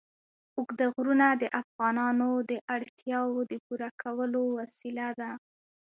اوږده 0.57 0.85
غرونه 0.95 1.27
د 1.41 1.43
افغانانو 1.61 2.29
د 2.49 2.51
اړتیاوو 2.75 3.39
د 3.51 3.53
پوره 3.65 3.89
کولو 4.01 4.41
وسیله 4.59 5.07
ده. 5.19 5.31